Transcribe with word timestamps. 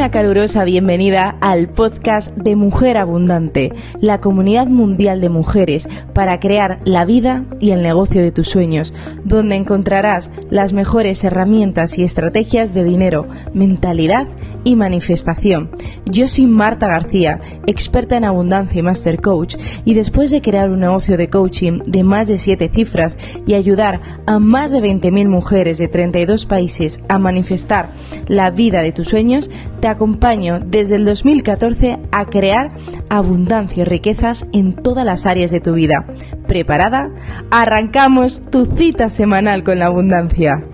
una 0.00 0.08
calurosa 0.08 0.64
bienvenida 0.64 1.36
al 1.42 1.68
podcast 1.68 2.34
de 2.34 2.56
Mujer 2.56 2.96
Abundante, 2.96 3.74
la 4.00 4.18
comunidad 4.18 4.66
mundial 4.66 5.20
de 5.20 5.28
mujeres 5.28 5.90
para 6.14 6.40
crear 6.40 6.80
la 6.86 7.04
vida 7.04 7.44
y 7.60 7.72
el 7.72 7.82
negocio 7.82 8.22
de 8.22 8.32
tus 8.32 8.48
sueños, 8.48 8.94
donde 9.24 9.56
encontrarás 9.56 10.30
las 10.48 10.72
mejores 10.72 11.22
herramientas 11.22 11.98
y 11.98 12.04
estrategias 12.04 12.72
de 12.72 12.84
dinero, 12.84 13.26
mentalidad 13.52 14.26
y 14.64 14.76
manifestación. 14.76 15.70
Yo 16.10 16.26
soy 16.26 16.46
Marta 16.46 16.86
García, 16.86 17.40
experta 17.66 18.16
en 18.16 18.24
abundancia 18.24 18.80
y 18.80 18.82
master 18.82 19.20
coach, 19.20 19.56
y 19.84 19.94
después 19.94 20.30
de 20.30 20.42
crear 20.42 20.70
un 20.70 20.80
negocio 20.80 21.16
de 21.16 21.28
coaching 21.28 21.80
de 21.86 22.02
más 22.04 22.28
de 22.28 22.38
7 22.38 22.70
cifras 22.72 23.16
y 23.46 23.54
ayudar 23.54 24.00
a 24.26 24.38
más 24.38 24.70
de 24.70 24.80
20.000 24.80 25.28
mujeres 25.28 25.78
de 25.78 25.88
32 25.88 26.46
países 26.46 27.02
a 27.08 27.18
manifestar 27.18 27.90
la 28.28 28.50
vida 28.50 28.82
de 28.82 28.92
tus 28.92 29.08
sueños, 29.08 29.50
te 29.80 29.88
acompaño 29.88 30.60
desde 30.60 30.96
el 30.96 31.04
2014 31.04 31.98
a 32.12 32.26
crear 32.26 32.72
abundancia 33.08 33.82
y 33.82 33.84
riquezas 33.84 34.46
en 34.52 34.74
todas 34.74 35.04
las 35.04 35.26
áreas 35.26 35.50
de 35.50 35.60
tu 35.60 35.74
vida. 35.74 36.06
¿Preparada? 36.46 37.10
Arrancamos 37.50 38.50
tu 38.50 38.66
cita 38.66 39.08
semanal 39.08 39.64
con 39.64 39.78
la 39.78 39.86
abundancia. 39.86 40.64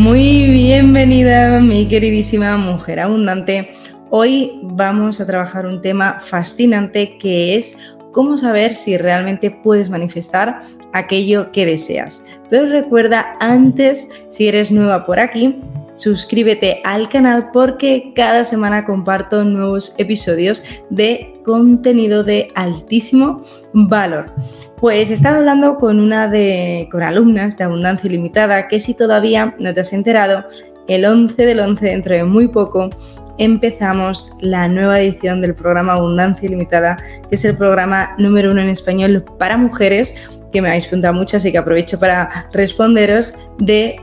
Muy 0.00 0.50
bienvenida, 0.50 1.60
mi 1.60 1.86
queridísima 1.86 2.56
mujer 2.56 3.00
abundante. 3.00 3.72
Hoy 4.08 4.58
vamos 4.62 5.20
a 5.20 5.26
trabajar 5.26 5.66
un 5.66 5.82
tema 5.82 6.18
fascinante 6.20 7.18
que 7.18 7.54
es 7.54 7.76
cómo 8.10 8.38
saber 8.38 8.74
si 8.74 8.96
realmente 8.96 9.50
puedes 9.50 9.90
manifestar 9.90 10.62
aquello 10.94 11.52
que 11.52 11.66
deseas. 11.66 12.24
Pero 12.48 12.64
recuerda 12.70 13.36
antes, 13.40 14.08
si 14.30 14.48
eres 14.48 14.72
nueva 14.72 15.04
por 15.04 15.20
aquí, 15.20 15.60
suscríbete 16.00 16.80
al 16.82 17.08
canal 17.08 17.50
porque 17.52 18.12
cada 18.16 18.44
semana 18.44 18.84
comparto 18.84 19.44
nuevos 19.44 19.94
episodios 19.98 20.64
de 20.88 21.34
contenido 21.44 22.24
de 22.24 22.50
altísimo 22.54 23.42
valor. 23.74 24.32
Pues 24.78 25.10
estaba 25.10 25.36
hablando 25.36 25.76
con 25.76 26.00
una 26.00 26.26
de 26.26 26.88
con 26.90 27.02
alumnas 27.02 27.58
de 27.58 27.64
Abundancia 27.64 28.08
Ilimitada 28.08 28.66
que 28.66 28.80
si 28.80 28.96
todavía 28.96 29.54
no 29.58 29.74
te 29.74 29.80
has 29.80 29.92
enterado, 29.92 30.44
el 30.88 31.04
11 31.04 31.44
del 31.44 31.60
11 31.60 31.84
dentro 31.84 32.14
de 32.14 32.24
muy 32.24 32.48
poco 32.48 32.88
empezamos 33.36 34.38
la 34.40 34.68
nueva 34.68 35.00
edición 35.00 35.42
del 35.42 35.54
programa 35.54 35.94
Abundancia 35.94 36.46
Ilimitada, 36.46 36.96
que 37.28 37.34
es 37.34 37.44
el 37.44 37.56
programa 37.56 38.14
número 38.18 38.50
uno 38.50 38.62
en 38.62 38.70
español 38.70 39.24
para 39.38 39.56
mujeres 39.56 40.14
que 40.50 40.60
me 40.60 40.68
habéis 40.68 40.86
preguntado 40.86 41.14
mucho, 41.14 41.36
así 41.36 41.52
que 41.52 41.58
aprovecho 41.58 42.00
para 42.00 42.48
responderos 42.52 43.34
de 43.58 44.00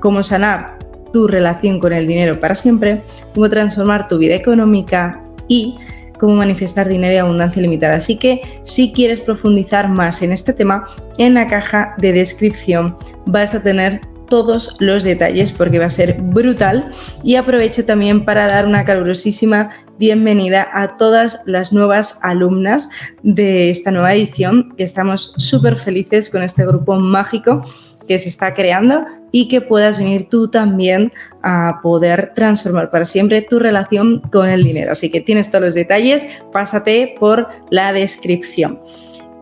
cómo 0.00 0.22
sanar 0.22 0.77
tu 1.12 1.26
relación 1.26 1.78
con 1.78 1.92
el 1.92 2.06
dinero 2.06 2.40
para 2.40 2.54
siempre, 2.54 3.02
cómo 3.34 3.48
transformar 3.48 4.08
tu 4.08 4.18
vida 4.18 4.34
económica 4.34 5.22
y 5.48 5.76
cómo 6.18 6.34
manifestar 6.34 6.88
dinero 6.88 7.14
y 7.14 7.18
abundancia 7.18 7.62
limitada. 7.62 7.96
Así 7.96 8.18
que 8.18 8.60
si 8.64 8.92
quieres 8.92 9.20
profundizar 9.20 9.88
más 9.88 10.22
en 10.22 10.32
este 10.32 10.52
tema, 10.52 10.84
en 11.16 11.34
la 11.34 11.46
caja 11.46 11.94
de 11.98 12.12
descripción 12.12 12.96
vas 13.26 13.54
a 13.54 13.62
tener 13.62 14.00
todos 14.28 14.76
los 14.80 15.04
detalles 15.04 15.52
porque 15.52 15.78
va 15.78 15.86
a 15.86 15.90
ser 15.90 16.16
brutal 16.20 16.90
y 17.22 17.36
aprovecho 17.36 17.86
también 17.86 18.24
para 18.24 18.46
dar 18.46 18.66
una 18.66 18.84
calurosísima 18.84 19.70
bienvenida 19.98 20.68
a 20.72 20.96
todas 20.96 21.40
las 21.46 21.72
nuevas 21.72 22.20
alumnas 22.22 22.90
de 23.22 23.70
esta 23.70 23.90
nueva 23.90 24.14
edición 24.14 24.74
que 24.76 24.84
estamos 24.84 25.32
súper 25.38 25.76
felices 25.76 26.30
con 26.30 26.42
este 26.42 26.66
grupo 26.66 26.96
mágico 26.96 27.62
que 28.06 28.18
se 28.18 28.28
está 28.28 28.54
creando 28.54 29.06
y 29.30 29.48
que 29.48 29.60
puedas 29.60 29.98
venir 29.98 30.28
tú 30.28 30.48
también 30.48 31.12
a 31.42 31.80
poder 31.82 32.32
transformar 32.34 32.90
para 32.90 33.04
siempre 33.04 33.42
tu 33.42 33.58
relación 33.58 34.20
con 34.32 34.48
el 34.48 34.64
dinero. 34.64 34.92
Así 34.92 35.10
que 35.10 35.20
tienes 35.20 35.50
todos 35.50 35.64
los 35.64 35.74
detalles, 35.74 36.26
pásate 36.52 37.14
por 37.18 37.48
la 37.70 37.92
descripción. 37.92 38.80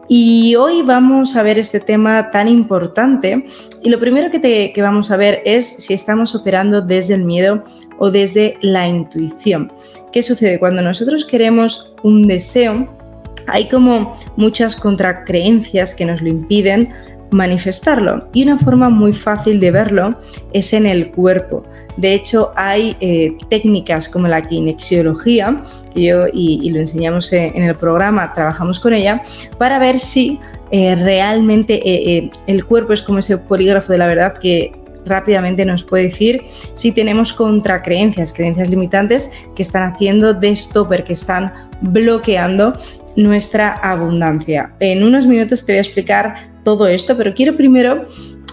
Y 0.08 0.54
hoy 0.54 0.82
vamos 0.82 1.36
a 1.36 1.42
ver 1.42 1.58
este 1.58 1.80
tema 1.80 2.30
tan 2.30 2.46
importante 2.46 3.44
y 3.82 3.90
lo 3.90 3.98
primero 3.98 4.30
que, 4.30 4.72
que, 4.72 4.82
vamos 4.82 5.10
a 5.10 5.16
ver 5.16 5.42
es 5.44 5.66
si 5.66 5.94
estamos 5.94 6.34
operando 6.36 6.80
desde 6.80 7.14
el 7.14 7.24
miedo 7.24 7.64
o 7.98 8.10
desde 8.10 8.56
la 8.62 8.86
intuición. 8.86 9.72
¿Qué 10.12 10.22
sucede? 10.22 10.60
Cuando 10.60 10.80
nosotros 10.80 11.24
queremos 11.24 11.96
un 12.04 12.22
deseo, 12.22 12.88
hay 13.48 13.68
como 13.68 14.16
muchas 14.36 14.76
contracreencias 14.76 15.94
que 15.94 16.04
nos 16.04 16.22
lo 16.22 16.28
impiden 16.28 16.92
manifestarlo. 17.30 18.28
Y 18.32 18.42
una 18.44 18.58
forma 18.58 18.88
muy 18.88 19.12
fácil 19.12 19.60
de 19.60 19.70
verlo 19.70 20.14
es 20.52 20.72
en 20.72 20.86
el 20.86 21.10
cuerpo. 21.10 21.62
De 21.96 22.12
hecho, 22.12 22.52
hay 22.56 22.96
eh, 23.00 23.36
técnicas 23.48 24.08
como 24.08 24.28
la 24.28 24.42
kinexiología, 24.42 25.62
que 25.94 26.02
yo 26.04 26.26
y, 26.32 26.68
lo 26.70 26.80
enseñamos 26.80 27.32
en, 27.32 27.62
el 27.62 27.74
programa, 27.74 28.34
trabajamos 28.34 28.80
con 28.80 28.92
ella, 28.92 29.22
para 29.58 29.78
ver 29.78 29.98
si 29.98 30.38
eh, 30.70 30.94
realmente 30.96 31.80
eh, 31.84 32.30
el 32.46 32.64
cuerpo 32.66 32.92
es 32.92 33.02
como 33.02 33.20
ese 33.20 33.38
polígrafo 33.38 33.92
de 33.92 33.98
la 33.98 34.06
verdad 34.06 34.36
que 34.38 34.72
rápidamente 35.06 35.64
nos 35.64 35.84
puede 35.84 36.04
decir 36.04 36.42
si 36.74 36.92
tenemos 36.92 37.32
contracreencias, 37.32 38.34
creencias 38.34 38.68
limitantes 38.68 39.30
que 39.54 39.62
están 39.62 39.92
haciendo 39.92 40.34
de 40.34 40.54
stopper, 40.54 41.04
que 41.04 41.14
están 41.14 41.52
bloqueando 41.80 42.72
nuestra 43.16 43.72
abundancia. 43.74 44.72
En 44.80 45.02
unos 45.02 45.26
minutos 45.26 45.64
te 45.64 45.72
voy 45.72 45.78
a 45.78 45.82
explicar 45.82 46.55
todo 46.66 46.88
esto, 46.88 47.16
pero 47.16 47.32
quiero 47.32 47.56
primero 47.56 48.06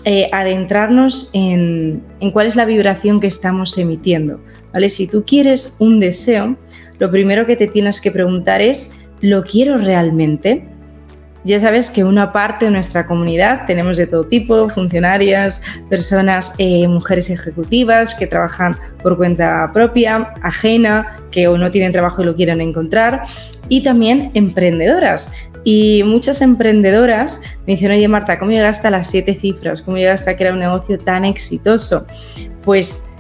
eh, 0.05 0.29
adentrarnos 0.31 1.31
en, 1.33 2.03
en, 2.19 2.29
cuál 2.29 2.45
es 2.45 2.55
la 2.55 2.63
vibración 2.63 3.19
que 3.19 3.25
estamos 3.25 3.75
emitiendo. 3.75 4.39
¿vale? 4.71 4.87
Si 4.87 5.07
tú 5.07 5.23
quieres 5.25 5.77
un 5.79 5.99
deseo, 5.99 6.55
lo 6.99 7.09
primero 7.09 7.47
que 7.47 7.55
te 7.55 7.65
tienes 7.65 7.99
que 7.99 8.11
preguntar 8.11 8.61
es, 8.61 9.09
¿lo 9.21 9.41
quiero 9.41 9.79
realmente? 9.79 10.63
Ya 11.45 11.59
sabes 11.59 11.91
que 11.91 12.03
una 12.05 12.31
parte 12.31 12.65
de 12.65 12.71
nuestra 12.71 13.05
comunidad 13.05 13.65
tenemos 13.65 13.97
de 13.97 14.07
todo 14.07 14.25
tipo, 14.25 14.69
funcionarias, 14.69 15.61
personas, 15.89 16.55
eh, 16.57 16.87
mujeres 16.87 17.29
ejecutivas 17.29 18.15
que 18.15 18.27
trabajan 18.27 18.77
por 19.01 19.17
cuenta 19.17 19.69
propia, 19.73 20.33
ajena, 20.41 21.19
que 21.31 21.47
o 21.47 21.57
no 21.57 21.69
tienen 21.69 21.91
trabajo 21.91 22.21
y 22.21 22.25
lo 22.25 22.35
quieren 22.35 22.61
encontrar, 22.61 23.23
y 23.67 23.83
también 23.83 24.31
emprendedoras. 24.33 25.33
Y 25.65 26.03
muchas 26.05 26.41
emprendedoras 26.41 27.41
me 27.67 27.73
dicen, 27.73 27.91
oye 27.91 28.07
Marta, 28.07 28.39
¿cómo 28.39 28.51
llegaste 28.51 28.87
a 28.87 28.91
las 28.91 29.09
siete 29.09 29.35
cifras? 29.35 29.81
¿Cómo 29.81 29.97
llegaste 29.97 30.29
a 30.29 30.37
crear 30.37 30.53
un 30.53 30.59
negocio 30.59 30.97
tan 30.97 31.25
exitoso? 31.25 32.05
Pues 32.63 33.15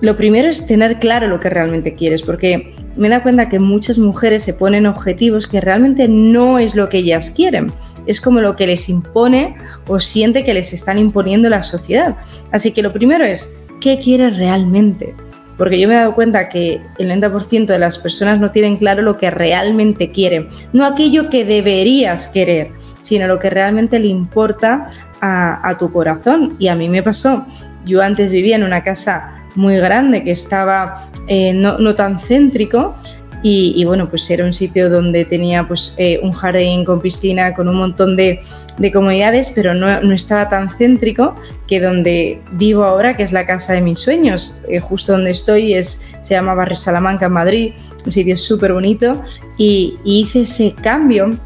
lo 0.00 0.16
primero 0.16 0.48
es 0.48 0.66
tener 0.66 0.98
claro 0.98 1.28
lo 1.28 1.40
que 1.40 1.50
realmente 1.50 1.94
quieres, 1.94 2.22
porque 2.22 2.74
me 2.96 3.08
da 3.08 3.22
cuenta 3.22 3.48
que 3.48 3.58
muchas 3.58 3.98
mujeres 3.98 4.42
se 4.42 4.54
ponen 4.54 4.86
objetivos 4.86 5.46
que 5.46 5.60
realmente 5.60 6.08
no 6.08 6.58
es 6.58 6.74
lo 6.74 6.88
que 6.88 6.98
ellas 6.98 7.30
quieren, 7.30 7.72
es 8.06 8.20
como 8.20 8.40
lo 8.40 8.56
que 8.56 8.66
les 8.66 8.88
impone 8.88 9.56
o 9.86 10.00
siente 10.00 10.44
que 10.44 10.54
les 10.54 10.72
están 10.72 10.98
imponiendo 10.98 11.48
la 11.48 11.62
sociedad. 11.62 12.16
Así 12.52 12.72
que 12.72 12.82
lo 12.82 12.92
primero 12.92 13.24
es, 13.24 13.54
¿qué 13.80 13.98
quieres 13.98 14.38
realmente? 14.38 15.14
porque 15.58 15.78
yo 15.78 15.88
me 15.88 15.94
he 15.94 15.98
dado 15.98 16.14
cuenta 16.14 16.48
que 16.48 16.80
el 16.98 17.10
90% 17.10 17.66
de 17.66 17.78
las 17.80 17.98
personas 17.98 18.38
no 18.38 18.52
tienen 18.52 18.76
claro 18.76 19.02
lo 19.02 19.18
que 19.18 19.28
realmente 19.28 20.12
quieren, 20.12 20.48
no 20.72 20.86
aquello 20.86 21.28
que 21.28 21.44
deberías 21.44 22.28
querer, 22.28 22.70
sino 23.02 23.26
lo 23.26 23.40
que 23.40 23.50
realmente 23.50 23.98
le 23.98 24.06
importa 24.06 24.88
a, 25.20 25.76
tu 25.78 25.92
corazón. 25.92 26.54
Y 26.60 26.68
a 26.68 26.76
mí 26.76 26.88
me 26.88 27.02
pasó, 27.02 27.44
yo 27.84 28.02
antes 28.02 28.30
vivía 28.30 28.54
en 28.54 28.62
una 28.62 28.84
casa 28.84 29.37
muy 29.54 29.76
grande 29.76 30.24
que 30.24 30.30
estaba 30.30 31.08
eh, 31.26 31.52
no, 31.52 31.78
no, 31.78 31.94
tan 31.94 32.18
céntrico 32.18 32.94
y, 33.42 33.84
bueno, 33.84 34.10
pues 34.10 34.28
era 34.30 34.44
un 34.44 34.52
sitio 34.52 34.90
donde 34.90 35.24
tenía 35.24 35.66
pues 35.66 35.94
eh, 35.98 36.18
un 36.22 36.32
jardín 36.32 36.84
con 36.84 37.00
piscina, 37.00 37.54
con 37.54 37.68
un 37.68 37.76
montón 37.76 38.16
de, 38.16 38.40
de 38.78 38.92
comodidades, 38.92 39.52
pero 39.54 39.74
no, 39.74 40.00
no, 40.02 40.12
estaba 40.12 40.48
tan 40.48 40.68
céntrico 40.68 41.36
que 41.68 41.80
donde 41.80 42.40
vivo 42.52 42.84
ahora, 42.84 43.16
que 43.16 43.22
es 43.22 43.32
la 43.32 43.46
casa 43.46 43.74
de 43.74 43.80
mis 43.80 44.00
sueños, 44.00 44.62
eh, 44.68 44.80
justo 44.80 45.12
donde 45.12 45.30
estoy, 45.30 45.74
es, 45.74 46.08
se 46.22 46.34
llama 46.34 46.54
Barrio 46.54 46.76
Salamanca, 46.76 47.26
en 47.26 47.32
Madrid, 47.32 47.72
un 48.04 48.12
sitio 48.12 48.36
súper 48.36 48.72
bonito, 48.72 49.22
y, 49.56 49.96
hice 50.04 50.40
ese 50.40 50.74
cambio 50.74 51.38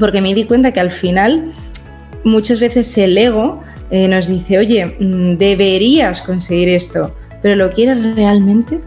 porque 0.00 0.20
me 0.20 0.34
di 0.34 0.46
cuenta 0.46 0.72
que 0.72 0.80
al 0.80 0.90
final 0.90 1.52
muchas 2.24 2.58
veces 2.58 2.98
el 2.98 3.16
ego 3.16 3.62
eh, 3.90 4.08
nos 4.08 4.26
dice, 4.26 4.58
oye, 4.58 4.86
mm, 4.86 5.38
deberías 5.38 6.20
conseguir 6.22 6.70
esto, 6.70 7.14
pero 7.42 7.56
¿lo 7.56 7.70
quieres 7.70 8.14
realmente? 8.14 8.80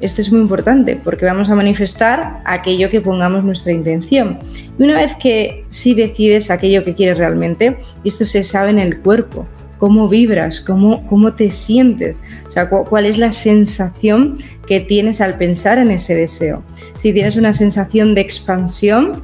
Esto 0.00 0.20
es 0.20 0.30
muy 0.30 0.42
importante 0.42 1.00
porque 1.02 1.24
vamos 1.24 1.48
a 1.48 1.54
manifestar 1.54 2.42
aquello 2.44 2.90
que 2.90 3.00
pongamos 3.00 3.44
nuestra 3.44 3.72
intención. 3.72 4.38
Y 4.78 4.82
una 4.82 4.98
vez 4.98 5.12
que 5.16 5.64
sí 5.70 5.94
decides 5.94 6.50
aquello 6.50 6.84
que 6.84 6.94
quieres 6.94 7.18
realmente, 7.18 7.78
esto 8.04 8.24
se 8.24 8.42
sabe 8.42 8.70
en 8.70 8.78
el 8.78 9.00
cuerpo, 9.00 9.46
cómo 9.78 10.08
vibras, 10.08 10.60
cómo, 10.60 11.06
cómo 11.06 11.32
te 11.32 11.50
sientes, 11.50 12.20
o 12.48 12.52
sea, 12.52 12.68
cuál 12.68 13.06
es 13.06 13.18
la 13.18 13.32
sensación 13.32 14.38
que 14.66 14.80
tienes 14.80 15.20
al 15.20 15.38
pensar 15.38 15.78
en 15.78 15.90
ese 15.90 16.14
deseo. 16.14 16.62
Si 16.96 17.12
tienes 17.12 17.36
una 17.36 17.52
sensación 17.52 18.14
de 18.14 18.20
expansión 18.20 19.22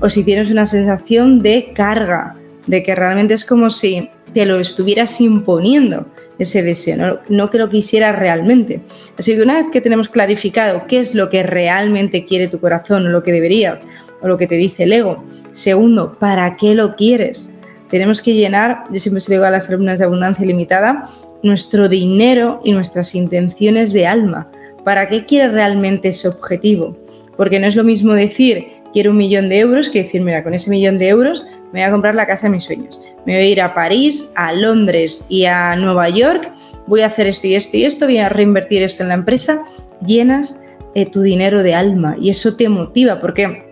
o 0.00 0.08
si 0.08 0.24
tienes 0.24 0.50
una 0.50 0.66
sensación 0.66 1.40
de 1.42 1.72
carga, 1.74 2.34
de 2.66 2.82
que 2.82 2.94
realmente 2.94 3.34
es 3.34 3.44
como 3.44 3.70
si 3.70 4.10
te 4.36 4.44
lo 4.44 4.60
estuvieras 4.60 5.18
imponiendo 5.22 6.04
ese 6.38 6.62
deseo, 6.62 7.20
no, 7.30 7.48
que 7.48 7.56
lo 7.56 7.70
quisieras 7.70 8.18
realmente. 8.18 8.80
Así 9.18 9.34
que 9.34 9.40
una 9.40 9.54
vez 9.54 9.68
que 9.72 9.80
tenemos 9.80 10.10
clarificado 10.10 10.86
qué 10.86 11.00
es 11.00 11.14
lo 11.14 11.30
que 11.30 11.42
realmente 11.42 12.26
quiere 12.26 12.46
tu 12.46 12.60
corazón 12.60 13.06
o 13.06 13.08
lo 13.08 13.22
que 13.22 13.32
debería 13.32 13.78
o 14.20 14.28
lo 14.28 14.36
que 14.36 14.46
te 14.46 14.56
dice 14.56 14.82
el 14.82 14.92
ego, 14.92 15.24
segundo, 15.52 16.18
¿para 16.20 16.54
qué 16.58 16.74
lo 16.74 16.96
quieres? 16.96 17.58
Tenemos 17.88 18.20
que 18.20 18.34
llenar, 18.34 18.84
yo 18.92 19.00
siempre 19.00 19.22
se 19.22 19.32
digo 19.32 19.46
a 19.46 19.50
las 19.50 19.70
alumnas 19.70 20.00
de 20.00 20.04
abundancia 20.04 20.44
limitada, 20.44 21.08
nuestro 21.42 21.88
dinero 21.88 22.60
y 22.62 22.72
nuestras 22.72 23.14
intenciones 23.14 23.94
de 23.94 24.06
alma. 24.06 24.50
¿Para 24.84 25.08
qué 25.08 25.24
quieres 25.24 25.54
realmente 25.54 26.08
ese 26.08 26.28
objetivo? 26.28 26.94
Porque 27.38 27.58
no 27.58 27.66
es 27.66 27.74
lo 27.74 27.84
mismo 27.84 28.12
decir 28.12 28.66
quiero 28.92 29.12
un 29.12 29.16
millón 29.16 29.48
de 29.48 29.60
euros 29.60 29.88
que 29.88 30.02
decir, 30.02 30.22
mira, 30.22 30.42
con 30.42 30.52
ese 30.54 30.70
millón 30.70 30.98
de 30.98 31.08
euros 31.08 31.44
me 31.72 31.80
voy 31.80 31.88
a 31.88 31.90
comprar 31.90 32.14
la 32.14 32.26
casa 32.26 32.46
de 32.46 32.54
mis 32.54 32.64
sueños. 32.64 33.00
Me 33.24 33.34
voy 33.34 33.42
a 33.42 33.48
ir 33.48 33.60
a 33.60 33.74
París, 33.74 34.32
a 34.36 34.52
Londres 34.52 35.26
y 35.28 35.44
a 35.46 35.76
Nueva 35.76 36.08
York. 36.08 36.50
Voy 36.86 37.00
a 37.00 37.06
hacer 37.06 37.26
esto 37.26 37.46
y 37.46 37.54
esto 37.54 37.76
y 37.76 37.84
esto, 37.84 38.06
voy 38.06 38.18
a 38.18 38.28
reinvertir 38.28 38.82
esto 38.82 39.02
en 39.02 39.08
la 39.08 39.14
empresa. 39.14 39.64
Llenas 40.06 40.62
eh, 40.94 41.06
tu 41.06 41.22
dinero 41.22 41.62
de 41.62 41.74
alma 41.74 42.16
y 42.20 42.30
eso 42.30 42.56
te 42.56 42.68
motiva 42.68 43.20
porque 43.20 43.66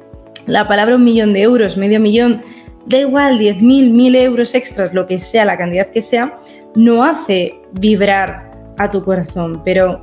la 0.47 0.69
palabra 0.69 0.97
un 0.97 1.05
millón 1.05 1.33
de 1.33 1.43
euros, 1.43 1.77
medio 1.77 2.01
millón, 2.01 2.43
da 2.87 2.99
igual, 2.99 3.39
10.000, 3.39 3.61
mil 3.61 4.15
euros 4.15 4.55
extras, 4.55 4.93
lo 4.93 5.07
que 5.07 5.19
sea, 5.19 5.45
la 5.45 5.57
cantidad 5.57 5.91
que 5.91 6.03
sea, 6.03 6.39
no 6.75 7.05
hace 7.05 7.55
vibrar 7.73 8.51
a 8.77 8.91
tu 8.91 9.03
corazón, 9.03 9.63
pero 9.65 10.03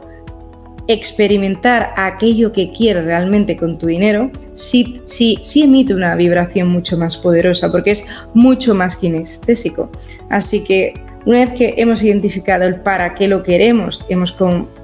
experimentar 0.88 1.94
aquello 1.96 2.52
que 2.52 2.72
quieres 2.72 3.06
realmente 3.06 3.56
con 3.56 3.78
tu 3.78 3.88
dinero, 3.88 4.32
sí, 4.54 5.02
sí, 5.06 5.38
sí 5.42 5.64
emite 5.64 5.94
una 5.94 6.16
vibración 6.16 6.68
mucho 6.68 6.98
más 6.98 7.18
poderosa 7.18 7.72
porque 7.72 7.92
es 7.92 8.08
mucho 8.34 8.74
más 8.76 8.96
kinestésico. 8.96 9.90
Así 10.30 10.64
que 10.64 10.94
una 11.26 11.40
vez 11.40 11.52
que 11.54 11.76
hemos 11.78 12.02
identificado 12.04 12.64
el 12.64 12.82
para 12.82 13.14
qué 13.14 13.28
lo 13.28 13.44
queremos, 13.44 14.04
hemos 14.10 14.36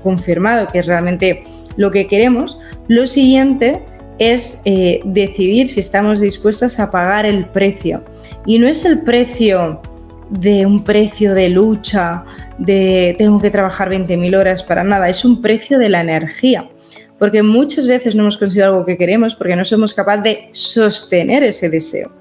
confirmado 0.03 0.67
que 0.67 0.79
es 0.79 0.85
realmente 0.85 1.43
lo 1.77 1.91
que 1.91 2.07
queremos, 2.07 2.57
lo 2.87 3.07
siguiente 3.07 3.83
es 4.19 4.61
eh, 4.65 5.01
decidir 5.05 5.67
si 5.67 5.79
estamos 5.79 6.19
dispuestas 6.19 6.79
a 6.79 6.91
pagar 6.91 7.25
el 7.25 7.45
precio. 7.45 8.03
Y 8.45 8.59
no 8.59 8.67
es 8.67 8.85
el 8.85 9.03
precio 9.03 9.81
de 10.29 10.65
un 10.65 10.83
precio 10.83 11.33
de 11.33 11.49
lucha, 11.49 12.23
de 12.57 13.15
tengo 13.17 13.39
que 13.39 13.51
trabajar 13.51 13.89
20.000 13.89 14.37
horas 14.37 14.63
para 14.63 14.83
nada, 14.83 15.09
es 15.09 15.23
un 15.25 15.41
precio 15.41 15.79
de 15.79 15.89
la 15.89 16.01
energía. 16.01 16.69
Porque 17.19 17.41
muchas 17.41 17.87
veces 17.87 18.13
no 18.13 18.23
hemos 18.23 18.37
conseguido 18.37 18.67
algo 18.67 18.85
que 18.85 18.97
queremos 18.97 19.33
porque 19.33 19.55
no 19.55 19.65
somos 19.65 19.93
capaces 19.93 20.23
de 20.23 20.49
sostener 20.51 21.43
ese 21.43 21.69
deseo. 21.69 22.11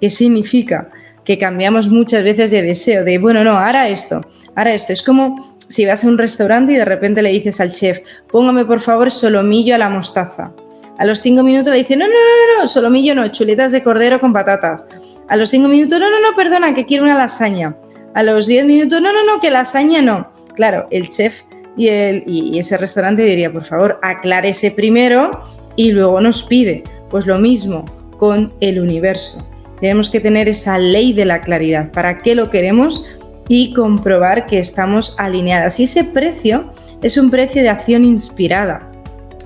¿Qué 0.00 0.10
significa? 0.10 0.90
Que 1.24 1.38
cambiamos 1.38 1.88
muchas 1.88 2.22
veces 2.22 2.50
de 2.50 2.62
deseo, 2.62 3.04
de, 3.04 3.18
bueno, 3.18 3.44
no, 3.44 3.52
ahora 3.52 3.88
esto, 3.88 4.20
ahora 4.54 4.74
esto. 4.74 4.92
Es 4.92 5.02
como 5.02 5.56
si 5.68 5.86
vas 5.86 6.04
a 6.04 6.08
un 6.08 6.18
restaurante 6.18 6.72
y 6.72 6.76
de 6.76 6.84
repente 6.84 7.22
le 7.22 7.30
dices 7.30 7.60
al 7.60 7.72
chef, 7.72 8.00
póngame 8.30 8.66
por 8.66 8.80
favor 8.80 9.10
solomillo 9.10 9.74
a 9.74 9.78
la 9.78 9.88
mostaza. 9.88 10.52
A 10.98 11.04
los 11.06 11.20
cinco 11.20 11.42
minutos 11.42 11.72
le 11.72 11.78
dice, 11.78 11.96
no, 11.96 12.06
no, 12.06 12.12
no, 12.12 12.60
no, 12.60 12.68
solomillo 12.68 13.14
no, 13.14 13.26
chuletas 13.28 13.72
de 13.72 13.82
cordero 13.82 14.20
con 14.20 14.32
patatas. 14.32 14.86
A 15.28 15.36
los 15.36 15.48
cinco 15.48 15.68
minutos, 15.68 15.98
no, 15.98 16.10
no, 16.10 16.20
no, 16.20 16.36
perdona, 16.36 16.74
que 16.74 16.84
quiero 16.84 17.04
una 17.04 17.16
lasaña. 17.16 17.74
A 18.14 18.22
los 18.22 18.46
10 18.46 18.66
minutos, 18.66 19.00
no, 19.00 19.12
no, 19.12 19.24
no, 19.24 19.40
que 19.40 19.50
lasaña 19.50 20.02
no. 20.02 20.30
Claro, 20.54 20.86
el 20.90 21.08
chef 21.08 21.42
y, 21.76 21.88
y 21.88 22.58
ese 22.58 22.76
restaurante 22.76 23.22
diría, 23.22 23.52
por 23.52 23.64
favor, 23.64 23.98
aclárese 24.02 24.70
primero 24.70 25.30
y 25.76 25.92
luego 25.92 26.20
nos 26.20 26.42
pide. 26.42 26.84
Pues 27.08 27.26
lo 27.26 27.38
mismo 27.38 27.84
con 28.18 28.52
el 28.60 28.80
universo. 28.80 29.46
Tenemos 29.80 30.10
que 30.10 30.20
tener 30.20 30.48
esa 30.48 30.78
ley 30.78 31.12
de 31.12 31.24
la 31.24 31.40
claridad. 31.40 31.90
¿Para 31.90 32.18
qué 32.18 32.34
lo 32.34 32.50
queremos? 32.50 33.04
Y 33.48 33.74
comprobar 33.74 34.46
que 34.46 34.58
estamos 34.58 35.16
alineadas. 35.18 35.80
Y 35.80 35.84
ese 35.84 36.04
precio 36.04 36.72
es 37.02 37.16
un 37.16 37.30
precio 37.30 37.62
de 37.62 37.68
acción 37.68 38.04
inspirada. 38.04 38.88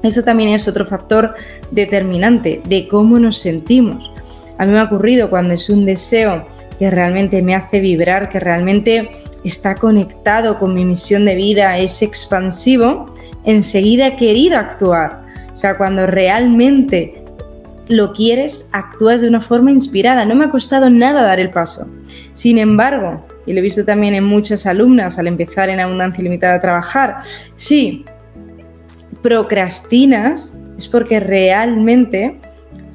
Eso 0.03 0.23
también 0.23 0.51
es 0.51 0.69
otro 0.69 0.85
factor 0.85 1.35
determinante 1.71 2.61
de 2.69 2.87
cómo 2.87 3.19
nos 3.19 3.39
sentimos. 3.39 4.13
A 4.59 4.67
mí 4.67 4.73
me 4.73 4.79
ha 4.79 4.85
ocurrido 4.85 5.31
cuando 5.31 5.55
es 5.55 5.71
un 5.71 5.85
deseo 5.85 6.45
que 6.79 6.91
realmente 6.91 7.43
me 7.43 7.55
hace 7.55 7.81
vibrar, 7.81 8.29
que 8.29 8.41
realmente 8.41 9.11
está 9.45 9.77
conectado 9.77 10.59
con 10.59 10.75
mi 10.75 10.85
misión 10.85 11.25
de 11.25 11.35
vida, 11.35 11.79
es 11.79 12.03
expansivo, 12.03 13.15
enseguida 13.45 14.09
he 14.09 14.17
querido 14.17 14.59
actuar. 14.59 15.25
O 15.53 15.57
sea, 15.57 15.77
cuando 15.77 16.07
realmente 16.07 17.23
lo 17.89 18.13
quieres, 18.13 18.71
actúas 18.73 19.21
de 19.21 19.29
una 19.29 19.41
forma 19.41 19.71
inspirada. 19.71 20.25
No 20.25 20.35
me 20.35 20.47
ha 20.47 20.51
costado 20.51 20.91
nada 20.91 21.23
dar 21.23 21.41
el 21.41 21.51
paso. 21.51 21.89
Sin 22.35 22.59
embargo, 22.59 23.25
y 23.47 23.53
lo 23.53 23.61
he 23.61 23.63
visto 23.63 23.85
también 23.85 24.15
en 24.15 24.25
muchas 24.25 24.67
alumnas 24.67 25.19
al 25.19 25.29
empezar 25.29 25.69
en 25.69 25.81
Abundancia 25.81 26.21
Ilimitada 26.21 26.55
a 26.55 26.61
trabajar, 26.61 27.19
si 27.55 28.05
procrastinas 29.23 30.61
es 30.77 30.89
porque 30.89 31.21
realmente 31.21 32.39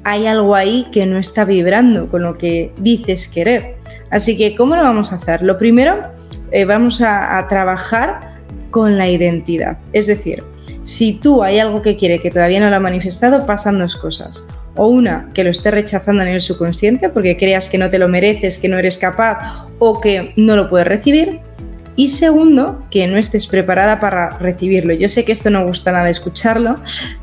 hay 0.04 0.26
algo 0.26 0.54
ahí 0.54 0.86
que 0.92 1.06
no 1.06 1.18
está 1.18 1.44
vibrando 1.44 2.08
con 2.08 2.22
lo 2.22 2.36
que 2.36 2.72
dices 2.78 3.28
querer. 3.28 3.76
Así 4.10 4.36
que, 4.36 4.54
¿cómo 4.54 4.76
lo 4.76 4.82
vamos 4.82 5.12
a 5.12 5.16
hacer? 5.16 5.42
Lo 5.42 5.58
primero, 5.58 6.02
eh, 6.50 6.64
vamos 6.64 7.00
a, 7.02 7.46
trabajar 7.48 8.32
con 8.70 8.98
la 8.98 9.08
identidad. 9.08 9.78
Es 9.92 10.06
decir, 10.06 10.42
si 10.82 11.14
tú 11.14 11.42
hay 11.42 11.58
algo 11.58 11.82
que 11.82 11.96
quiere 11.96 12.20
que 12.20 12.30
todavía 12.30 12.60
no 12.60 12.70
lo 12.70 12.76
ha 12.76 12.80
manifestado, 12.80 13.46
pasan 13.46 13.78
dos 13.78 13.96
cosas. 13.96 14.46
O 14.74 14.86
una, 14.86 15.28
que 15.34 15.44
lo 15.44 15.50
esté 15.50 15.70
rechazando 15.70 16.22
a 16.22 16.24
nivel 16.24 16.40
subconsciente 16.40 17.10
porque 17.10 17.36
creas 17.36 17.68
que 17.68 17.78
no 17.78 17.90
te 17.90 17.98
lo 17.98 18.08
mereces, 18.08 18.58
que 18.58 18.68
no 18.68 18.78
eres 18.78 18.98
capaz 18.98 19.66
o 19.78 20.00
que 20.00 20.32
no 20.36 20.56
lo 20.56 20.68
puedes 20.68 20.88
recibir. 20.88 21.40
Y 21.94 22.08
segundo, 22.08 22.82
que 22.90 23.06
no 23.06 23.18
estés 23.18 23.46
preparada 23.46 24.00
para 24.00 24.38
recibirlo. 24.38 24.94
Yo 24.94 25.08
sé 25.08 25.24
que 25.24 25.32
esto 25.32 25.50
no 25.50 25.66
gusta 25.66 25.92
nada 25.92 26.08
escucharlo, 26.08 26.76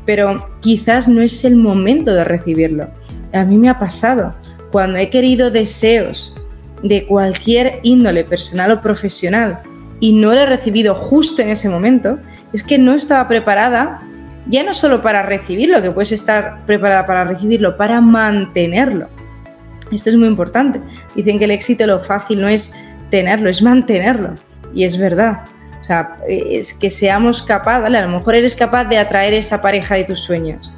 pero 0.06 0.48
quizás 0.60 1.08
no 1.08 1.22
es 1.22 1.44
el 1.44 1.56
momento 1.56 2.14
de 2.14 2.24
recibirlo. 2.24 2.88
A 3.32 3.44
mí 3.44 3.56
me 3.56 3.68
ha 3.68 3.78
pasado. 3.78 4.34
Cuando 4.70 4.98
he 4.98 5.10
querido 5.10 5.50
deseos 5.50 6.34
de 6.82 7.04
cualquier 7.04 7.80
índole 7.82 8.22
personal 8.24 8.70
o 8.70 8.80
profesional 8.80 9.58
y 9.98 10.12
no 10.12 10.32
lo 10.32 10.40
he 10.40 10.46
recibido 10.46 10.94
justo 10.94 11.42
en 11.42 11.48
ese 11.48 11.68
momento, 11.68 12.18
es 12.52 12.62
que 12.62 12.78
no 12.78 12.94
estaba 12.94 13.26
preparada 13.26 14.02
ya 14.46 14.62
no 14.62 14.72
solo 14.72 15.02
para 15.02 15.22
recibirlo, 15.22 15.82
que 15.82 15.90
puedes 15.90 16.12
estar 16.12 16.64
preparada 16.66 17.06
para 17.06 17.24
recibirlo, 17.24 17.76
para 17.76 18.00
mantenerlo. 18.00 19.08
Esto 19.92 20.10
es 20.10 20.16
muy 20.16 20.28
importante. 20.28 20.80
Dicen 21.14 21.38
que 21.38 21.44
el 21.44 21.50
éxito 21.50 21.86
lo 21.86 22.00
fácil 22.00 22.40
no 22.40 22.48
es 22.48 22.80
tenerlo, 23.10 23.50
es 23.50 23.62
mantenerlo. 23.62 24.34
Y 24.74 24.84
es 24.84 24.98
verdad. 24.98 25.40
O 25.80 25.84
sea, 25.84 26.16
es 26.28 26.74
que 26.74 26.90
seamos 26.90 27.42
capaces, 27.42 27.82
¿vale? 27.82 27.98
A 27.98 28.06
lo 28.06 28.18
mejor 28.18 28.34
eres 28.34 28.54
capaz 28.54 28.84
de 28.84 28.98
atraer 28.98 29.34
esa 29.34 29.60
pareja 29.62 29.94
de 29.96 30.04
tus 30.04 30.20
sueños, 30.20 30.72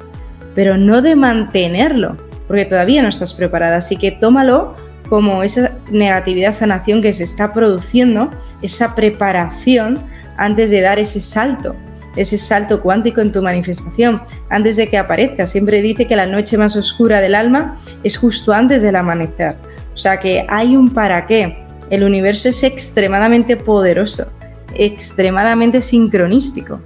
pero 0.55 0.77
no 0.77 1.01
de 1.01 1.15
mantenerlo, 1.15 2.17
porque 2.47 2.65
todavía 2.65 3.03
no 3.03 3.09
estás 3.09 3.33
preparada. 3.33 3.77
Así 3.77 3.97
que 3.97 4.11
tómalo 4.11 4.75
como 5.09 5.43
esa 5.43 5.73
negatividad 5.91 6.53
sanación 6.53 7.01
que 7.01 7.13
se 7.13 7.25
está 7.25 7.53
produciendo, 7.53 8.31
esa 8.61 8.95
preparación 8.95 9.99
antes 10.37 10.71
de 10.71 10.81
dar 10.81 10.97
ese 10.97 11.19
salto, 11.19 11.75
ese 12.15 12.37
salto 12.37 12.81
cuántico 12.81 13.21
en 13.21 13.31
tu 13.31 13.41
manifestación, 13.41 14.21
antes 14.49 14.77
de 14.77 14.89
que 14.89 14.97
aparezca. 14.97 15.45
Siempre 15.45 15.81
dice 15.81 16.07
que 16.07 16.15
la 16.15 16.25
noche 16.25 16.57
más 16.57 16.75
oscura 16.75 17.21
del 17.21 17.35
alma 17.35 17.77
es 18.03 18.17
justo 18.17 18.53
antes 18.53 18.81
del 18.81 18.95
amanecer. 18.95 19.55
O 19.93 19.97
sea 19.97 20.17
que 20.17 20.45
hay 20.49 20.75
un 20.75 20.89
para 20.89 21.25
qué. 21.25 21.62
El 21.89 22.03
universo 22.03 22.49
es 22.49 22.63
extremadamente 22.63 23.57
poderoso, 23.57 24.31
extremadamente 24.75 25.81
sincronístico. 25.81 26.81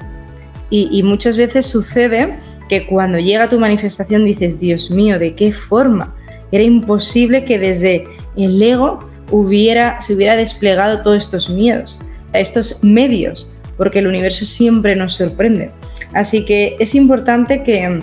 Y, 0.69 1.01
muchas 1.03 1.37
veces 1.37 1.65
sucede 1.65 2.35
que 2.67 2.85
cuando 2.85 3.19
llega 3.19 3.47
tu 3.47 3.57
manifestación 3.57 4.25
dices, 4.25 4.59
Dios 4.59 4.91
mío, 4.91 5.17
¿de 5.17 5.31
qué 5.31 5.53
forma? 5.53 6.13
Era 6.51 6.63
imposible 6.63 7.45
que 7.45 7.57
desde 7.57 8.05
el 8.35 8.61
ego 8.61 8.99
se 9.29 10.13
hubiera 10.13 10.35
desplegado 10.35 11.01
todos 11.03 11.23
estos 11.23 11.49
miedos, 11.49 12.01
estos 12.33 12.83
medios, 12.83 13.49
porque 13.77 13.99
el 13.99 14.07
universo 14.07 14.45
siempre 14.45 14.93
nos 14.95 15.13
sorprende. 15.13 15.71
Así 16.13 16.43
que 16.43 16.75
es 16.79 16.93
importante 16.95 17.63
que, 17.63 18.01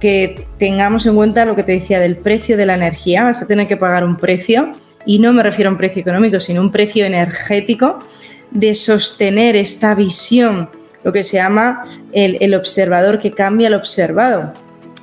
que 0.00 0.46
tengamos 0.58 1.06
en 1.06 1.14
cuenta 1.14 1.44
lo 1.44 1.54
que 1.54 1.62
te 1.62 1.72
decía 1.72 2.00
del 2.00 2.16
precio 2.16 2.56
de 2.56 2.66
la 2.66 2.74
energía. 2.74 3.24
Vas 3.24 3.40
a 3.40 3.46
tener 3.46 3.68
que 3.68 3.76
pagar 3.76 4.04
un 4.04 4.16
precio 4.16 4.72
y 5.06 5.18
no 5.18 5.32
me 5.32 5.42
refiero 5.42 5.70
a 5.70 5.72
un 5.72 5.78
precio 5.78 6.02
económico, 6.02 6.40
sino 6.40 6.60
un 6.60 6.72
precio 6.72 7.04
energético 7.04 7.98
de 8.50 8.74
sostener 8.74 9.56
esta 9.56 9.94
visión, 9.94 10.70
lo 11.02 11.12
que 11.12 11.24
se 11.24 11.36
llama 11.36 11.84
el, 12.12 12.54
observador 12.54 13.18
que 13.18 13.32
cambia 13.32 13.68
el 13.68 13.74
observado. 13.74 14.52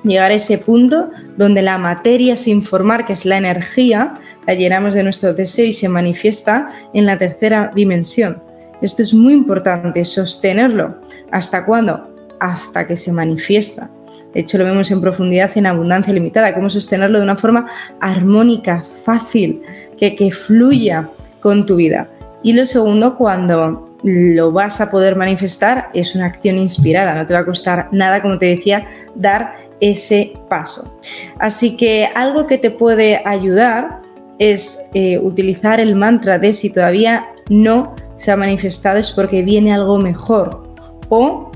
Llegar 0.03 0.31
a 0.31 0.35
ese 0.35 0.57
punto 0.57 1.11
donde 1.37 1.61
la 1.61 1.77
materia 1.77 2.35
sin 2.35 2.63
formar, 2.63 3.05
que 3.05 3.13
es 3.13 3.25
la 3.25 3.37
energía, 3.37 4.15
la 4.47 4.55
llenamos 4.55 4.95
de 4.95 5.03
nuestro 5.03 5.33
deseo 5.33 5.65
y 5.65 5.73
se 5.73 5.89
manifiesta 5.89 6.71
en 6.93 7.05
la 7.05 7.19
tercera 7.19 7.71
dimensión. 7.75 8.41
Esto 8.81 9.03
es 9.03 9.13
muy 9.13 9.33
importante, 9.33 10.03
sostenerlo. 10.03 10.97
¿Hasta 11.31 11.65
cuándo? 11.65 12.15
Hasta 12.39 12.87
que 12.87 12.95
se 12.95 13.11
manifiesta. 13.11 13.91
De 14.33 14.39
hecho, 14.39 14.57
lo 14.57 14.65
vemos 14.65 14.89
en 14.91 15.01
profundidad 15.01 15.51
en 15.55 15.65
abundancia 15.65 16.13
limitada, 16.13 16.53
cómo 16.55 16.69
sostenerlo 16.69 17.19
de 17.19 17.25
una 17.25 17.35
forma 17.35 17.67
armónica, 17.99 18.85
fácil, 19.03 19.61
que, 20.09 20.31
fluya 20.31 21.07
con 21.39 21.65
tu 21.65 21.75
vida. 21.75 22.09
Y 22.43 22.53
lo 22.53 22.65
segundo, 22.65 23.17
cuando 23.17 23.89
lo 24.03 24.51
vas 24.51 24.81
a 24.81 24.89
poder 24.89 25.15
manifestar, 25.15 25.89
es 25.93 26.15
una 26.15 26.25
acción 26.25 26.57
inspirada, 26.57 27.13
no 27.13 27.27
te 27.27 27.33
va 27.33 27.41
a 27.41 27.45
costar 27.45 27.87
nada, 27.91 28.21
como 28.21 28.39
te 28.39 28.47
decía, 28.47 28.87
dar 29.13 29.55
ese 29.79 30.33
paso. 30.49 30.99
Así 31.39 31.77
que 31.77 32.07
algo 32.15 32.47
que 32.47 32.57
te 32.57 32.71
puede 32.71 33.21
ayudar 33.25 34.01
es 34.39 34.89
eh, 34.95 35.19
utilizar 35.19 35.79
el 35.79 35.95
mantra 35.95 36.39
de 36.39 36.53
si 36.53 36.73
todavía 36.73 37.27
no 37.49 37.95
se 38.15 38.31
ha 38.31 38.35
manifestado 38.35 38.97
es 38.97 39.11
porque 39.11 39.43
viene 39.43 39.73
algo 39.73 39.97
mejor 39.97 40.63
o 41.09 41.51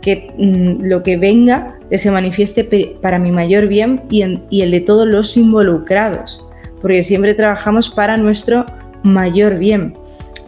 que 0.00 0.32
mm, 0.38 0.84
lo 0.84 1.02
que 1.02 1.16
venga 1.16 1.78
se 1.92 2.10
manifieste 2.10 2.96
para 3.02 3.18
mi 3.18 3.32
mayor 3.32 3.66
bien 3.66 4.02
y, 4.10 4.22
y 4.48 4.62
el 4.62 4.70
de 4.70 4.80
todos 4.80 5.06
los 5.06 5.36
involucrados, 5.36 6.46
porque 6.80 7.02
siempre 7.02 7.34
trabajamos 7.34 7.90
para 7.90 8.16
nuestro 8.16 8.66
mayor 9.02 9.58
bien. 9.58 9.94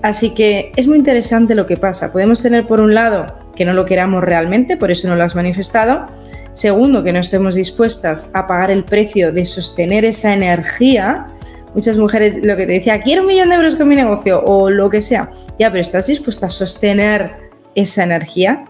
Así 0.02 0.34
que 0.34 0.72
es 0.76 0.86
muy 0.86 0.98
interesante 0.98 1.54
lo 1.54 1.66
que 1.66 1.76
pasa. 1.76 2.12
Podemos 2.12 2.42
tener 2.42 2.66
por 2.66 2.80
un 2.80 2.94
lado 2.94 3.26
que 3.54 3.64
no 3.64 3.72
lo 3.72 3.84
queramos 3.84 4.24
realmente, 4.24 4.76
por 4.76 4.90
eso 4.90 5.08
no 5.08 5.16
lo 5.16 5.24
has 5.24 5.34
manifestado. 5.34 6.06
Segundo, 6.54 7.02
que 7.02 7.12
no 7.12 7.20
estemos 7.20 7.54
dispuestas 7.54 8.30
a 8.34 8.46
pagar 8.46 8.70
el 8.70 8.84
precio 8.84 9.32
de 9.32 9.46
sostener 9.46 10.04
esa 10.04 10.34
energía. 10.34 11.28
Muchas 11.74 11.96
mujeres, 11.96 12.44
lo 12.44 12.56
que 12.56 12.66
te 12.66 12.72
decía, 12.72 13.00
quiero 13.00 13.22
un 13.22 13.28
millón 13.28 13.48
de 13.48 13.54
euros 13.54 13.76
con 13.76 13.88
mi 13.88 13.96
negocio 13.96 14.42
o 14.44 14.68
lo 14.68 14.90
que 14.90 15.00
sea. 15.00 15.30
Ya, 15.58 15.70
pero 15.70 15.80
¿estás 15.80 16.08
dispuesta 16.08 16.46
a 16.46 16.50
sostener 16.50 17.30
esa 17.74 18.04
energía? 18.04 18.66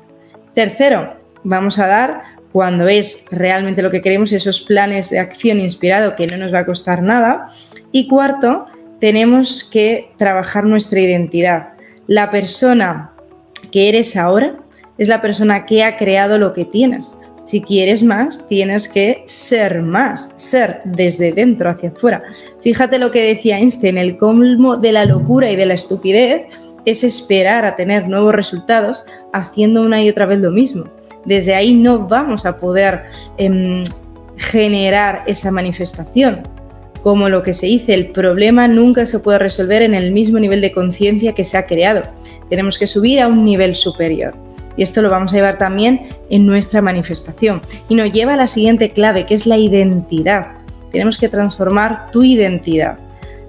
Tercero, 0.55 1.15
vamos 1.43 1.79
a 1.79 1.87
dar 1.87 2.23
cuando 2.53 2.87
es 2.87 3.27
realmente 3.31 3.83
lo 3.83 3.91
que 3.91 4.03
queremos 4.03 4.33
esos 4.33 4.61
planes 4.61 5.11
de 5.11 5.19
acción 5.19 5.59
inspirado 5.59 6.17
que 6.17 6.27
no 6.27 6.37
nos 6.37 6.53
va 6.53 6.61
a 6.61 6.67
costar 6.67 7.03
nada. 7.03 7.49
Y 7.93 8.09
cuarto, 8.09 8.67
tenemos 9.01 9.65
que 9.65 10.11
trabajar 10.19 10.65
nuestra 10.65 11.01
identidad. 11.01 11.71
La 12.07 12.31
persona 12.31 13.13
que 13.71 13.89
eres 13.89 14.17
ahora 14.17 14.57
es 14.99 15.09
la 15.09 15.23
persona 15.23 15.67
que 15.67 15.83
ha 15.83 15.97
creado 15.97 16.39
lo 16.39 16.53
que 16.53 16.65
tienes. 16.65 17.17
Si 17.47 17.61
quieres 17.61 18.03
más, 18.03 18.47
tienes 18.49 18.89
que 18.89 19.25
ser 19.27 19.83
más, 19.83 20.33
ser 20.37 20.81
desde 20.85 21.33
dentro 21.33 21.71
hacia 21.71 21.89
afuera. 21.89 22.23
Fíjate 22.63 22.99
lo 22.99 23.11
que 23.11 23.35
decía 23.35 23.59
Einstein, 23.59 23.99
el 23.99 24.17
colmo 24.17 24.77
de 24.77 24.93
la 24.93 25.05
locura 25.05 25.51
y 25.51 25.57
de 25.57 25.67
la 25.67 25.75
estupidez 25.75 26.43
es 26.85 27.05
esperar 27.05 27.65
a 27.65 27.77
tener 27.77 28.09
nuevos 28.09 28.35
resultados 28.35 29.05
haciendo 29.33 29.83
una 29.83 30.03
y 30.03 30.09
otra 30.09 30.27
vez 30.27 30.39
lo 30.39 30.51
mismo. 30.51 30.85
Desde 31.25 31.55
ahí 31.55 31.75
no 31.75 32.07
vamos 32.09 32.47
a 32.47 32.57
poder 32.59 33.05
em, 33.37 33.83
generar 34.37 35.23
esa 35.27 35.51
manifestación 35.51 36.43
como 37.03 37.29
lo 37.29 37.43
que 37.43 37.53
se 37.53 37.67
dice, 37.67 37.95
el 37.95 38.07
problema 38.07 38.69
nunca 38.69 39.07
se 39.07 39.19
puede 39.19 39.39
resolver 39.39 39.83
en 39.83 39.95
el 39.95 40.13
mismo 40.13 40.39
nivel 40.39 40.61
de 40.61 40.73
conciencia 40.73 41.35
que 41.35 41.43
se 41.43 41.59
ha 41.59 41.67
creado. 41.67 42.03
Tenemos 42.49 42.79
que 42.79 42.87
subir 42.87 43.21
a 43.21 43.27
un 43.27 43.45
nivel 43.45 43.75
superior. 43.75 44.35
Y 44.77 44.85
esto 44.85 45.03
lo 45.03 45.11
vamos 45.11 45.33
a 45.33 45.37
llevar 45.37 45.59
también 45.59 46.09
en 46.31 46.47
nuestra 46.47 46.81
manifestación. 46.81 47.61
Y 47.89 47.97
nos 47.97 48.13
lleva 48.13 48.35
a 48.35 48.37
la 48.37 48.47
siguiente 48.47 48.91
clave, 48.91 49.27
que 49.27 49.35
es 49.35 49.47
la 49.47 49.59
identidad. 49.59 50.53
Tenemos 50.93 51.19
que 51.19 51.29
transformar 51.29 52.11
tu 52.13 52.23
identidad. 52.23 52.99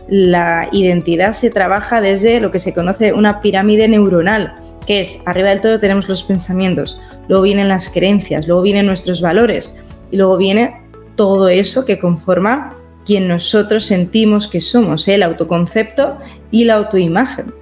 La 0.09 0.67
identidad 0.71 1.33
se 1.33 1.51
trabaja 1.51 2.01
desde 2.01 2.39
lo 2.39 2.49
que 2.49 2.59
se 2.59 2.73
conoce 2.73 3.13
una 3.13 3.39
pirámide 3.39 3.87
neuronal, 3.87 4.55
que 4.87 4.99
es 4.99 5.21
arriba 5.27 5.49
del 5.49 5.61
todo 5.61 5.79
tenemos 5.79 6.09
los 6.09 6.23
pensamientos, 6.23 6.99
luego 7.27 7.43
vienen 7.43 7.69
las 7.69 7.89
creencias, 7.89 8.47
luego 8.47 8.61
vienen 8.61 8.85
nuestros 8.85 9.21
valores 9.21 9.75
y 10.11 10.17
luego 10.17 10.37
viene 10.37 10.81
todo 11.15 11.49
eso 11.49 11.85
que 11.85 11.99
conforma 11.99 12.75
quien 13.05 13.27
nosotros 13.27 13.85
sentimos 13.85 14.47
que 14.47 14.61
somos, 14.61 15.07
¿eh? 15.07 15.15
el 15.15 15.23
autoconcepto 15.23 16.17
y 16.51 16.65
la 16.65 16.75
autoimagen. 16.75 17.53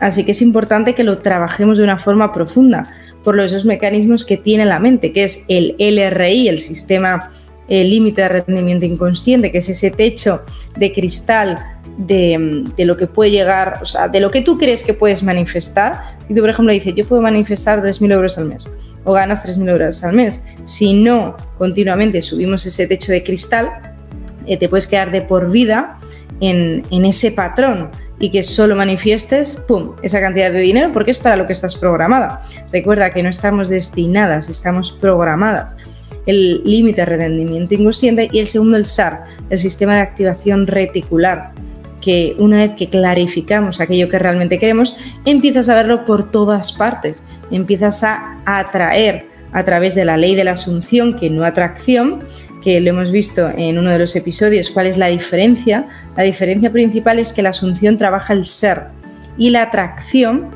Así 0.00 0.24
que 0.24 0.32
es 0.32 0.42
importante 0.42 0.94
que 0.94 1.04
lo 1.04 1.18
trabajemos 1.18 1.78
de 1.78 1.84
una 1.84 1.98
forma 1.98 2.32
profunda 2.32 2.90
por 3.24 3.36
los 3.36 3.52
dos 3.52 3.64
mecanismos 3.64 4.24
que 4.24 4.36
tiene 4.36 4.64
la 4.64 4.78
mente, 4.78 5.12
que 5.12 5.24
es 5.24 5.44
el 5.48 5.74
LRI, 5.78 6.48
el 6.48 6.60
sistema 6.60 7.30
límite 7.68 8.22
de 8.22 8.28
rendimiento 8.28 8.86
inconsciente, 8.86 9.52
que 9.52 9.58
es 9.58 9.68
ese 9.68 9.90
techo 9.90 10.40
de 10.76 10.92
cristal 10.92 11.58
de, 11.98 12.64
de, 12.76 12.84
lo 12.86 12.96
que 12.96 13.06
puede 13.06 13.30
llegar, 13.30 13.80
o 13.82 13.84
sea, 13.84 14.08
de 14.08 14.20
lo 14.20 14.30
que 14.30 14.40
tú 14.40 14.56
crees 14.56 14.82
que 14.82 14.94
puedes 14.94 15.22
manifestar. 15.22 16.16
Y 16.28 16.34
tú, 16.34 16.40
por 16.40 16.50
ejemplo, 16.50 16.72
dices, 16.72 16.94
yo 16.94 17.06
puedo 17.06 17.20
manifestar 17.20 17.82
3.000 17.82 18.12
euros 18.12 18.38
al 18.38 18.46
mes 18.46 18.70
o 19.08 19.14
ganas 19.14 19.42
3.000 19.42 19.70
euros 19.70 20.04
al 20.04 20.12
mes. 20.12 20.42
Si 20.64 20.92
no 20.92 21.34
continuamente 21.56 22.20
subimos 22.20 22.66
ese 22.66 22.86
techo 22.86 23.10
de 23.10 23.24
cristal, 23.24 23.70
eh, 24.46 24.58
te 24.58 24.68
puedes 24.68 24.86
quedar 24.86 25.10
de 25.10 25.22
por 25.22 25.50
vida 25.50 25.98
en, 26.40 26.84
ese 27.04 27.32
patrón 27.32 27.90
y 28.20 28.30
que 28.30 28.42
solo 28.42 28.76
manifiestes, 28.76 29.64
¡pum!, 29.66 29.94
esa 30.02 30.20
cantidad 30.20 30.52
de 30.52 30.60
dinero 30.60 30.90
porque 30.92 31.10
es 31.10 31.18
para 31.18 31.36
lo 31.36 31.46
que 31.46 31.54
estás 31.54 31.74
programada. 31.74 32.42
Recuerda 32.70 33.10
que 33.10 33.22
no 33.22 33.30
estamos 33.30 33.70
destinadas, 33.70 34.50
estamos 34.50 34.92
programadas. 34.92 35.74
El 36.26 36.62
límite 36.64 37.00
de 37.00 37.16
rendimiento 37.16 37.74
inconsciente 37.74 38.28
y 38.30 38.40
el 38.40 38.46
segundo, 38.46 38.76
el 38.76 38.84
SAR, 38.84 39.24
el 39.48 39.56
sistema 39.56 39.94
de 39.94 40.00
activación 40.02 40.66
reticular, 40.66 41.52
que 42.08 42.34
una 42.38 42.56
vez 42.56 42.70
que 42.70 42.88
clarificamos 42.88 43.82
aquello 43.82 44.08
que 44.08 44.18
realmente 44.18 44.58
queremos, 44.58 44.96
empiezas 45.26 45.68
a 45.68 45.74
verlo 45.74 46.06
por 46.06 46.30
todas 46.30 46.72
partes, 46.72 47.22
empiezas 47.50 48.02
a 48.02 48.38
atraer 48.46 49.26
a 49.52 49.62
través 49.62 49.94
de 49.94 50.06
la 50.06 50.16
ley 50.16 50.34
de 50.34 50.42
la 50.42 50.52
asunción, 50.52 51.12
que 51.12 51.28
no 51.28 51.44
atracción, 51.44 52.20
que 52.64 52.80
lo 52.80 52.88
hemos 52.88 53.12
visto 53.12 53.50
en 53.54 53.76
uno 53.76 53.90
de 53.90 53.98
los 53.98 54.16
episodios, 54.16 54.70
cuál 54.70 54.86
es 54.86 54.96
la 54.96 55.08
diferencia. 55.08 55.86
La 56.16 56.22
diferencia 56.22 56.72
principal 56.72 57.18
es 57.18 57.34
que 57.34 57.42
la 57.42 57.50
asunción 57.50 57.98
trabaja 57.98 58.32
el 58.32 58.46
ser 58.46 58.84
y 59.36 59.50
la 59.50 59.64
atracción 59.64 60.48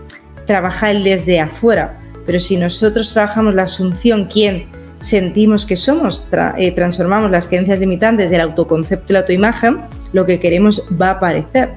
trabaja 0.46 0.90
el 0.90 1.04
desde 1.04 1.38
afuera. 1.38 2.00
Pero 2.24 2.40
si 2.40 2.56
nosotros 2.56 3.12
trabajamos 3.12 3.54
la 3.54 3.64
asunción, 3.64 4.24
quién 4.24 4.68
sentimos 5.02 5.66
que 5.66 5.76
somos, 5.76 6.28
eh, 6.56 6.72
transformamos 6.72 7.30
las 7.30 7.48
creencias 7.48 7.80
limitantes 7.80 8.30
del 8.30 8.40
autoconcepto 8.40 9.06
y 9.08 9.12
la 9.14 9.20
autoimagen, 9.20 9.78
lo 10.12 10.24
que 10.24 10.38
queremos 10.38 10.86
va 11.00 11.08
a 11.08 11.12
aparecer. 11.12 11.70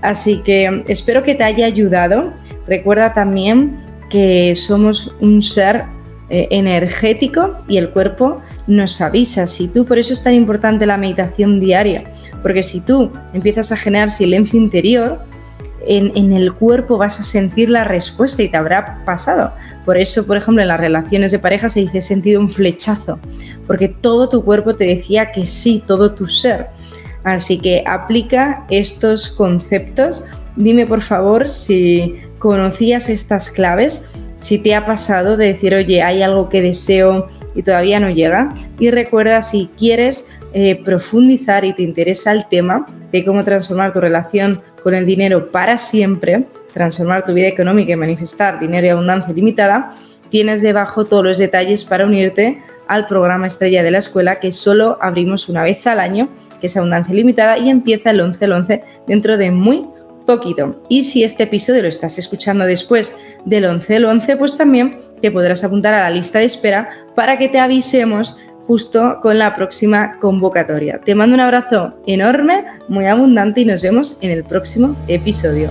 Así 0.00 0.42
que 0.42 0.84
espero 0.86 1.22
que 1.22 1.34
te 1.34 1.44
haya 1.44 1.66
ayudado. 1.66 2.32
Recuerda 2.66 3.12
también 3.12 3.78
que 4.08 4.54
somos 4.54 5.14
un 5.20 5.42
ser 5.42 5.84
eh, 6.30 6.46
energético 6.50 7.56
y 7.68 7.76
el 7.76 7.90
cuerpo 7.90 8.40
nos 8.66 9.00
avisa. 9.00 9.46
Si 9.46 9.68
tú, 9.68 9.84
por 9.84 9.98
eso 9.98 10.14
es 10.14 10.22
tan 10.22 10.34
importante 10.34 10.86
la 10.86 10.96
meditación 10.96 11.58
diaria, 11.58 12.04
porque 12.42 12.62
si 12.62 12.80
tú 12.80 13.10
empiezas 13.32 13.72
a 13.72 13.76
generar 13.76 14.08
silencio 14.08 14.58
interior, 14.58 15.18
en, 15.86 16.32
el 16.32 16.52
cuerpo 16.52 16.98
vas 16.98 17.20
a 17.20 17.22
sentir 17.22 17.70
la 17.70 17.84
respuesta 17.84 18.42
y 18.42 18.48
te 18.48 18.56
habrá 18.56 19.02
pasado. 19.04 19.52
Por 19.84 19.98
eso, 19.98 20.26
por 20.26 20.36
ejemplo, 20.36 20.62
en 20.62 20.68
las 20.68 20.80
relaciones 20.80 21.32
de 21.32 21.38
pareja 21.38 21.68
se 21.68 21.80
dice 21.80 22.00
sentido 22.00 22.40
un 22.40 22.48
flechazo, 22.48 23.18
porque 23.66 23.88
todo 23.88 24.28
tu 24.28 24.44
cuerpo 24.44 24.74
te 24.74 24.84
decía 24.84 25.32
que 25.32 25.46
sí, 25.46 25.82
todo 25.86 26.12
tu 26.12 26.28
ser. 26.28 26.66
Así 27.24 27.58
que 27.58 27.84
aplica 27.86 28.64
estos 28.70 29.28
conceptos. 29.28 30.24
Dime 30.56 30.86
por 30.86 31.00
favor 31.00 31.48
si 31.48 32.16
conocías 32.38 33.08
estas 33.08 33.50
claves 33.50 34.08
si 34.40 34.58
te 34.58 34.74
ha 34.74 34.84
pasado 34.84 35.36
de 35.36 35.52
decir, 35.52 35.74
oye, 35.74 36.02
hay 36.02 36.22
algo 36.22 36.48
que 36.48 36.62
deseo 36.62 37.28
y 37.54 37.62
todavía 37.62 38.00
no 38.00 38.10
llega. 38.10 38.48
Y 38.78 38.90
recuerda, 38.90 39.42
si 39.42 39.68
quieres 39.78 40.32
eh, 40.52 40.80
profundizar 40.82 41.64
y 41.64 41.74
te 41.74 41.82
interesa 41.82 42.32
el 42.32 42.46
tema 42.48 42.86
de 43.12 43.24
cómo 43.24 43.44
transformar 43.44 43.92
tu 43.92 44.00
relación 44.00 44.62
con 44.82 44.94
el 44.94 45.04
dinero 45.04 45.50
para 45.50 45.76
siempre, 45.76 46.46
transformar 46.72 47.24
tu 47.24 47.32
vida 47.32 47.48
económica 47.48 47.92
y 47.92 47.96
manifestar 47.96 48.58
dinero 48.58 48.86
y 48.86 48.90
abundancia 48.90 49.32
limitada, 49.34 49.92
tienes 50.30 50.62
debajo 50.62 51.04
todos 51.04 51.24
los 51.24 51.38
detalles 51.38 51.84
para 51.84 52.06
unirte 52.06 52.62
al 52.88 53.06
programa 53.06 53.46
estrella 53.46 53.82
de 53.82 53.90
la 53.92 53.98
escuela 53.98 54.40
que 54.40 54.50
solo 54.50 54.98
abrimos 55.00 55.48
una 55.48 55.62
vez 55.62 55.86
al 55.86 56.00
año, 56.00 56.28
que 56.60 56.66
es 56.66 56.76
Abundancia 56.76 57.14
Limitada 57.14 57.56
y 57.56 57.70
empieza 57.70 58.10
el 58.10 58.20
11 58.20 58.44
el 58.44 58.52
11 58.52 58.84
dentro 59.06 59.36
de 59.36 59.50
muy 59.52 59.86
poquito. 60.26 60.82
Y 60.88 61.04
si 61.04 61.22
este 61.22 61.44
episodio 61.44 61.82
lo 61.82 61.88
estás 61.88 62.18
escuchando 62.18 62.64
después 62.64 63.18
del 63.44 63.64
11 63.64 63.92
del 63.92 64.04
11, 64.06 64.36
pues 64.36 64.56
también 64.56 64.98
te 65.22 65.30
podrás 65.30 65.62
apuntar 65.64 65.94
a 65.94 66.02
la 66.02 66.10
lista 66.10 66.40
de 66.40 66.46
espera 66.46 66.90
para 67.14 67.38
que 67.38 67.48
te 67.48 67.58
avisemos 67.58 68.36
justo 68.66 69.18
con 69.20 69.38
la 69.38 69.54
próxima 69.54 70.18
convocatoria. 70.20 71.00
Te 71.04 71.14
mando 71.14 71.34
un 71.34 71.40
abrazo 71.40 71.94
enorme, 72.06 72.64
muy 72.88 73.06
abundante 73.06 73.62
y 73.62 73.64
nos 73.64 73.82
vemos 73.82 74.18
en 74.20 74.30
el 74.30 74.44
próximo 74.44 74.96
episodio. 75.08 75.70